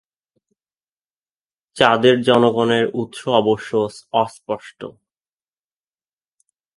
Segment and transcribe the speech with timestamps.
[1.75, 3.71] চাদের জনগণের উৎস অবশ্য
[4.13, 4.79] অস্পষ্ট।